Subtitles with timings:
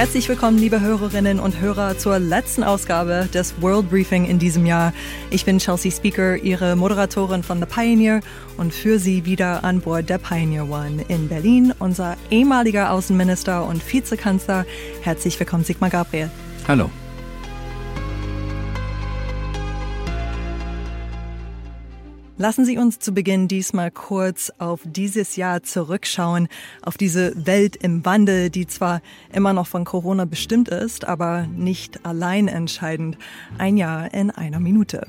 [0.00, 4.94] Herzlich willkommen, liebe Hörerinnen und Hörer, zur letzten Ausgabe des World Briefing in diesem Jahr.
[5.28, 8.22] Ich bin Chelsea Speaker, Ihre Moderatorin von The Pioneer
[8.56, 13.82] und für Sie wieder an Bord der Pioneer One in Berlin, unser ehemaliger Außenminister und
[13.92, 14.64] Vizekanzler.
[15.02, 16.30] Herzlich willkommen, Sigmar Gabriel.
[16.66, 16.88] Hallo.
[22.40, 26.48] Lassen Sie uns zu Beginn diesmal kurz auf dieses Jahr zurückschauen,
[26.80, 32.06] auf diese Welt im Wandel, die zwar immer noch von Corona bestimmt ist, aber nicht
[32.06, 33.18] allein entscheidend.
[33.58, 35.06] Ein Jahr in einer Minute.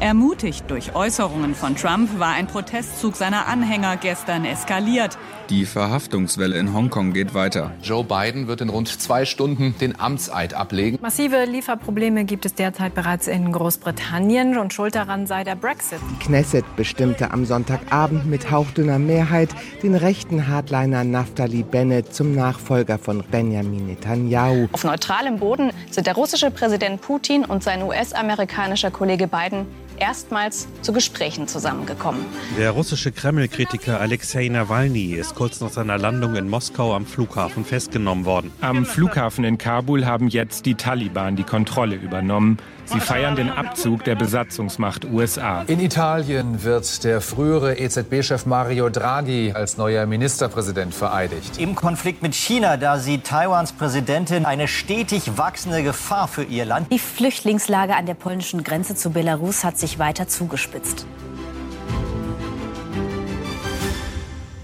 [0.00, 5.18] Ermutigt durch Äußerungen von Trump war ein Protestzug seiner Anhänger gestern eskaliert.
[5.50, 7.72] Die Verhaftungswelle in Hongkong geht weiter.
[7.82, 10.98] Joe Biden wird in rund zwei Stunden den Amtseid ablegen.
[11.02, 15.98] Massive Lieferprobleme gibt es derzeit bereits in Großbritannien und schuld daran sei der Brexit.
[16.12, 19.50] Die Knesset bestimmte am Sonntagabend mit hauchdünner Mehrheit
[19.82, 24.68] den rechten Hardliner Naftali Bennett zum Nachfolger von Benjamin Netanyahu.
[24.72, 29.66] Auf neutralem Boden sind der russische Präsident Putin und sein US-amerikanischer Kollege Biden
[30.00, 32.24] erstmals zu Gesprächen zusammengekommen.
[32.58, 38.24] Der russische Kreml-Kritiker Alexei Nawalny ist kurz nach seiner Landung in Moskau am Flughafen festgenommen
[38.24, 38.50] worden.
[38.60, 42.58] Am Flughafen in Kabul haben jetzt die Taliban die Kontrolle übernommen.
[42.92, 45.62] Sie feiern den Abzug der Besatzungsmacht USA.
[45.62, 51.58] In Italien wird der frühere EZB-Chef Mario Draghi als neuer Ministerpräsident vereidigt.
[51.58, 56.90] Im Konflikt mit China, da sieht Taiwans Präsidentin eine stetig wachsende Gefahr für ihr Land.
[56.90, 61.06] Die Flüchtlingslage an der polnischen Grenze zu Belarus hat sich weiter zugespitzt.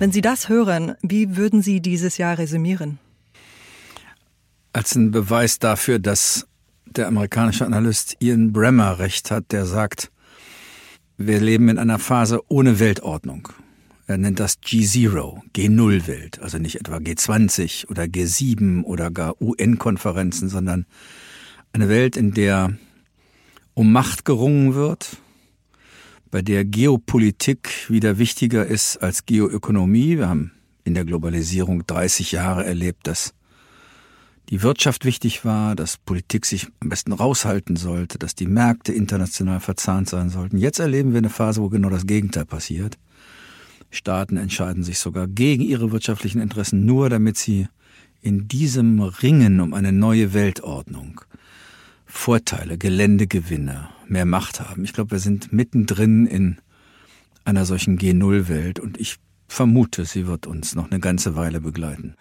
[0.01, 2.99] Wenn Sie das hören, wie würden Sie dieses Jahr resümieren?
[4.73, 6.49] Als ein Beweis dafür, dass
[6.87, 10.11] der amerikanische Analyst Ian Bremmer recht hat, der sagt,
[11.19, 13.49] wir leben in einer Phase ohne Weltordnung.
[14.07, 20.87] Er nennt das G0, G0-Welt, also nicht etwa G20 oder G7 oder gar UN-Konferenzen, sondern
[21.73, 22.77] eine Welt, in der
[23.75, 25.19] um Macht gerungen wird,
[26.31, 30.19] bei der Geopolitik wieder wichtiger ist als Geoökonomie.
[30.19, 30.53] Wir haben
[30.85, 33.35] in der Globalisierung 30 Jahre erlebt, dass
[34.49, 39.61] die Wirtschaft wichtig war, dass Politik sich am besten raushalten sollte, dass die Märkte international
[39.61, 40.59] verzahnt sein sollten.
[40.59, 42.97] Jetzt erleben wir eine Phase, wo genau das Gegenteil passiert.
[43.91, 47.69] Staaten entscheiden sich sogar gegen ihre wirtschaftlichen Interessen, nur damit sie
[48.21, 51.21] in diesem Ringen um eine neue Weltordnung
[52.05, 54.85] Vorteile, Geländegewinne, mehr Macht haben.
[54.85, 56.59] Ich glaube, wir sind mittendrin in
[57.45, 59.17] einer solchen G0-Welt und ich
[59.49, 62.15] vermute, sie wird uns noch eine ganze Weile begleiten.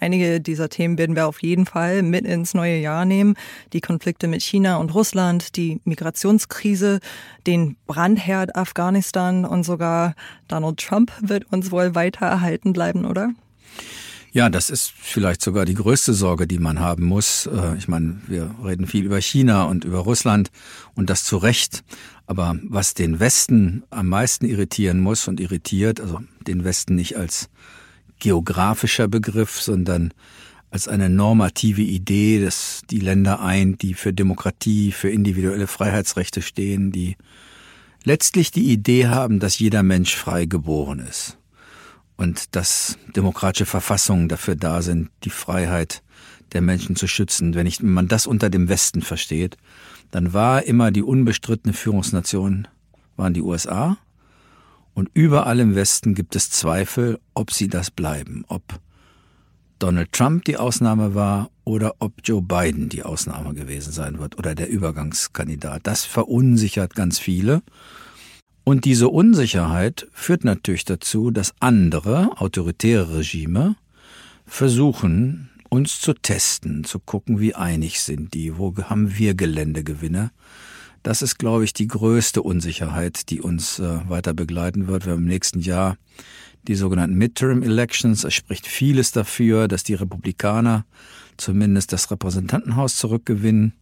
[0.00, 3.34] Einige dieser Themen werden wir auf jeden Fall mit ins neue Jahr nehmen.
[3.72, 7.00] Die Konflikte mit China und Russland, die Migrationskrise,
[7.46, 10.14] den Brandherd Afghanistan und sogar
[10.48, 13.30] Donald Trump wird uns wohl weiter erhalten bleiben, oder?
[14.32, 17.46] Ja, das ist vielleicht sogar die größte Sorge, die man haben muss.
[17.46, 20.50] Äh, ich meine, wir reden viel über China und über Russland
[20.94, 21.82] und das zu Recht.
[22.26, 27.50] Aber was den Westen am meisten irritieren muss und irritiert, also den Westen nicht als
[28.20, 30.12] geografischer Begriff, sondern
[30.70, 36.92] als eine normative Idee, dass die Länder eint, die für Demokratie, für individuelle Freiheitsrechte stehen,
[36.92, 37.16] die
[38.04, 41.38] letztlich die Idee haben, dass jeder Mensch frei geboren ist
[42.16, 46.02] und dass demokratische Verfassungen dafür da sind, die Freiheit
[46.52, 47.54] der Menschen zu schützen.
[47.54, 49.56] Wenn, ich, wenn man das unter dem Westen versteht,
[50.10, 52.68] dann war immer die unbestrittene Führungsnation
[53.16, 53.98] waren die USA
[54.94, 58.62] und überall im Westen gibt es Zweifel, ob sie das bleiben, ob
[59.78, 64.54] Donald Trump die Ausnahme war oder ob Joe Biden die Ausnahme gewesen sein wird oder
[64.54, 65.86] der Übergangskandidat.
[65.86, 67.62] Das verunsichert ganz viele.
[68.62, 73.76] Und diese Unsicherheit führt natürlich dazu, dass andere autoritäre Regime
[74.46, 80.30] versuchen, uns zu testen, zu gucken, wie einig sind die, wo haben wir Geländegewinne.
[81.02, 85.06] Das ist, glaube ich, die größte Unsicherheit, die uns äh, weiter begleiten wird.
[85.06, 85.96] Wir haben im nächsten Jahr
[86.68, 88.24] die sogenannten Midterm Elections.
[88.24, 90.84] Es spricht vieles dafür, dass die Republikaner
[91.38, 93.72] zumindest das Repräsentantenhaus zurückgewinnen.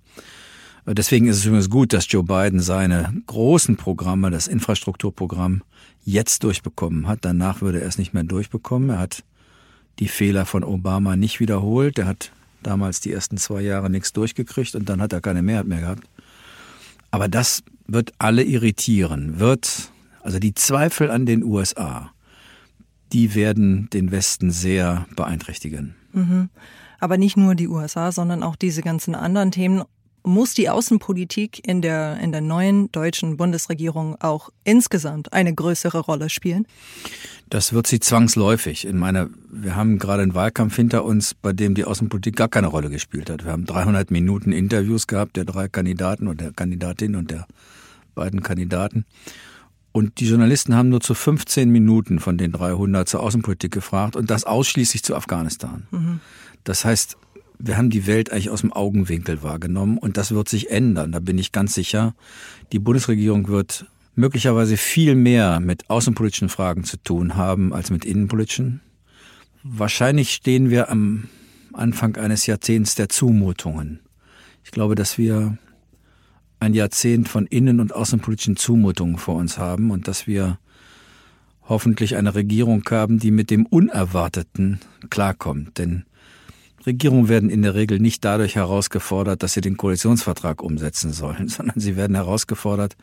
[0.87, 5.63] Deswegen ist es übrigens gut, dass Joe Biden seine großen Programme, das Infrastrukturprogramm,
[6.05, 7.19] jetzt durchbekommen hat.
[7.23, 8.91] Danach würde er es nicht mehr durchbekommen.
[8.91, 9.25] Er hat
[9.99, 11.99] die Fehler von Obama nicht wiederholt.
[11.99, 12.33] Er hat
[12.63, 16.09] damals die ersten zwei Jahre nichts durchgekriegt und dann hat er keine Mehrheit mehr gehabt.
[17.11, 22.11] Aber das wird alle irritieren, wird, also die Zweifel an den USA,
[23.13, 25.95] die werden den Westen sehr beeinträchtigen.
[26.13, 26.51] Mhm.
[27.01, 29.83] Aber nicht nur die USA, sondern auch diese ganzen anderen Themen
[30.29, 36.29] muss die Außenpolitik in der, in der neuen deutschen Bundesregierung auch insgesamt eine größere Rolle
[36.31, 36.67] spielen?
[37.49, 38.87] Das wird sie zwangsläufig.
[38.87, 42.67] In meiner, wir haben gerade einen Wahlkampf hinter uns, bei dem die Außenpolitik gar keine
[42.67, 43.45] Rolle gespielt hat.
[43.45, 47.47] Wir haben 300 Minuten Interviews gehabt, der drei Kandidaten und der Kandidatin und der
[48.15, 49.07] beiden Kandidaten.
[49.93, 54.31] Und die Journalisten haben nur zu 15 Minuten von den 300 zur Außenpolitik gefragt und
[54.31, 55.87] das ausschließlich zu Afghanistan.
[55.91, 56.21] Mhm.
[56.65, 57.17] Das heißt,
[57.59, 61.21] wir haben die Welt eigentlich aus dem Augenwinkel wahrgenommen und das wird sich ändern, da
[61.21, 62.15] bin ich ganz sicher.
[62.73, 68.81] Die Bundesregierung wird möglicherweise viel mehr mit außenpolitischen Fragen zu tun haben als mit innenpolitischen.
[69.63, 71.29] Wahrscheinlich stehen wir am
[71.73, 74.01] Anfang eines Jahrzehnts der Zumutungen.
[74.65, 75.59] Ich glaube, dass wir
[76.61, 80.59] ein Jahrzehnt von innen- und außenpolitischen Zumutungen vor uns haben und dass wir
[81.63, 84.81] hoffentlich eine Regierung haben, die mit dem Unerwarteten
[85.11, 85.79] klarkommt.
[85.79, 86.05] Denn
[86.89, 91.79] Regierungen werden in der Regel nicht dadurch herausgefordert, dass sie den Koalitionsvertrag umsetzen sollen, sondern
[91.79, 92.97] sie werden herausgefordert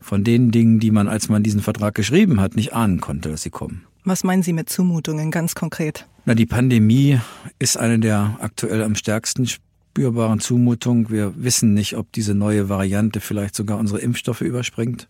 [0.00, 3.42] von den Dingen, die man, als man diesen Vertrag geschrieben hat, nicht ahnen konnte, dass
[3.42, 3.86] sie kommen.
[4.04, 6.06] Was meinen Sie mit Zumutungen ganz konkret?
[6.26, 7.18] Na, die Pandemie
[7.58, 11.08] ist eine der aktuell am stärksten spürbaren Zumutungen.
[11.08, 15.08] Wir wissen nicht, ob diese neue Variante vielleicht sogar unsere Impfstoffe überspringt.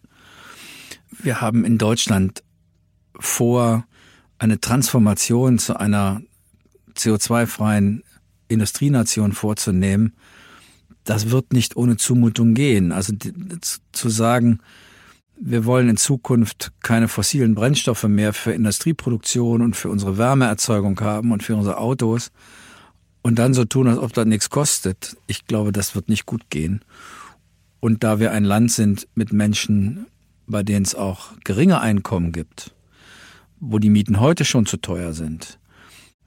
[1.10, 2.44] Wir haben in Deutschland
[3.18, 3.84] vor,
[4.38, 6.20] eine Transformation zu einer
[6.96, 8.02] CO2-freien
[8.48, 10.14] Industrienation vorzunehmen,
[11.04, 12.92] das wird nicht ohne Zumutung gehen.
[12.92, 13.12] Also
[13.92, 14.60] zu sagen,
[15.36, 21.32] wir wollen in Zukunft keine fossilen Brennstoffe mehr für Industrieproduktion und für unsere Wärmeerzeugung haben
[21.32, 22.30] und für unsere Autos
[23.22, 25.16] und dann so tun, als ob das nichts kostet.
[25.26, 26.82] Ich glaube, das wird nicht gut gehen.
[27.80, 30.06] Und da wir ein Land sind mit Menschen,
[30.46, 32.74] bei denen es auch geringe Einkommen gibt,
[33.60, 35.58] wo die Mieten heute schon zu teuer sind,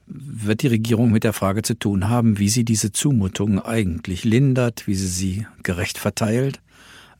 [0.08, 4.86] wird die Regierung mit der Frage zu tun haben, wie sie diese Zumutungen eigentlich lindert,
[4.86, 6.60] wie sie sie gerecht verteilt,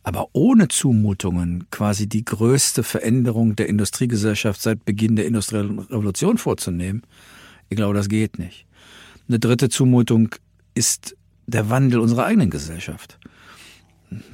[0.02, 7.02] aber ohne Zumutungen quasi die größte Veränderung der Industriegesellschaft seit Beginn der industriellen Revolution vorzunehmen.
[7.68, 8.64] Ich glaube, das geht nicht.
[9.28, 10.30] Eine dritte Zumutung
[10.74, 11.14] ist
[11.46, 13.18] der Wandel unserer eigenen Gesellschaft.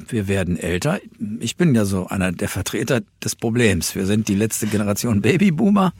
[0.08, 1.00] Wir werden älter.
[1.40, 3.94] Ich bin ja so einer der Vertreter des Problems.
[3.94, 5.92] Wir sind die letzte Generation Babyboomer.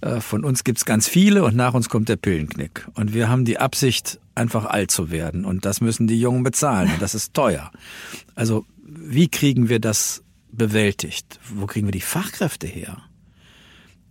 [0.00, 2.86] Äh, von uns gibt's ganz viele und nach uns kommt der Pillenknick.
[2.94, 5.44] Und wir haben die Absicht, einfach alt zu werden.
[5.44, 6.90] Und das müssen die Jungen bezahlen.
[6.92, 7.70] Und das ist teuer.
[8.34, 11.38] Also wie kriegen wir das bewältigt?
[11.54, 13.02] Wo kriegen wir die Fachkräfte her?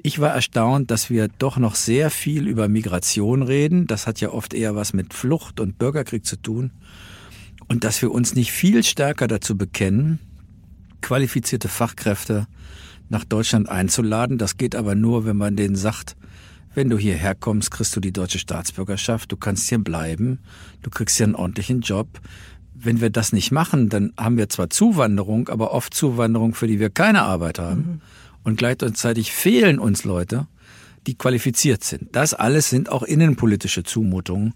[0.02, 3.86] Ich war erstaunt, dass wir doch noch sehr viel über Migration reden.
[3.86, 6.72] Das hat ja oft eher was mit Flucht und Bürgerkrieg zu tun.
[7.70, 10.20] Und dass wir uns nicht viel stärker dazu bekennen,
[11.02, 12.48] qualifizierte Fachkräfte
[13.10, 14.38] nach Deutschland einzuladen.
[14.38, 16.16] Das geht aber nur, wenn man denen sagt,
[16.74, 20.40] wenn du hierher kommst, kriegst du die deutsche Staatsbürgerschaft, du kannst hier bleiben,
[20.82, 22.20] du kriegst hier einen ordentlichen Job.
[22.74, 26.80] Wenn wir das nicht machen, dann haben wir zwar Zuwanderung, aber oft Zuwanderung, für die
[26.80, 27.82] wir keine Arbeit haben.
[27.82, 28.02] Mhm.
[28.44, 30.48] Und gleichzeitig fehlen uns Leute,
[31.08, 32.16] die qualifiziert sind.
[32.16, 34.54] Das alles sind auch innenpolitische Zumutungen.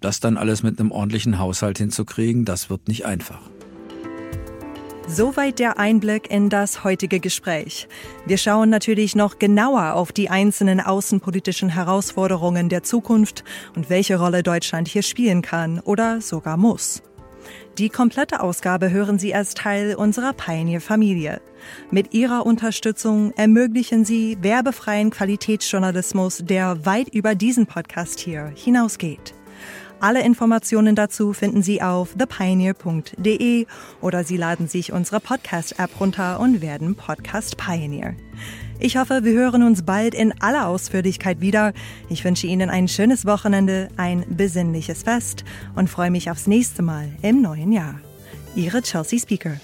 [0.00, 3.40] Das dann alles mit einem ordentlichen Haushalt hinzukriegen, das wird nicht einfach.
[5.10, 7.88] Soweit der Einblick in das heutige Gespräch.
[8.26, 13.42] Wir schauen natürlich noch genauer auf die einzelnen außenpolitischen Herausforderungen der Zukunft
[13.74, 17.02] und welche Rolle Deutschland hier spielen kann oder sogar muss.
[17.78, 21.40] Die komplette Ausgabe hören Sie als Teil unserer Pioneer-Familie.
[21.90, 29.37] Mit Ihrer Unterstützung ermöglichen Sie werbefreien Qualitätsjournalismus, der weit über diesen Podcast hier hinausgeht.
[30.00, 33.66] Alle Informationen dazu finden Sie auf thepioneer.de
[34.00, 38.14] oder Sie laden sich unsere Podcast-App runter und werden Podcast Pioneer.
[38.78, 41.72] Ich hoffe, wir hören uns bald in aller Ausführlichkeit wieder.
[42.08, 47.08] Ich wünsche Ihnen ein schönes Wochenende, ein besinnliches Fest und freue mich aufs nächste Mal
[47.22, 48.00] im neuen Jahr.
[48.54, 49.56] Ihre Chelsea Speaker.